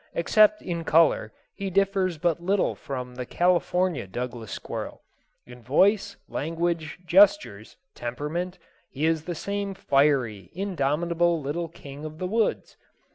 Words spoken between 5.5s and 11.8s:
voice, language, gestures, temperament, he is the same fiery, indomitable little